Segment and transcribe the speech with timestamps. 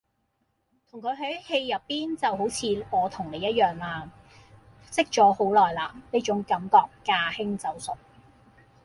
[0.89, 4.09] 同佢喺戲入邊就好似我同你一樣啦
[4.91, 7.95] 識咗好耐啦，呢種感覺駕輕就熟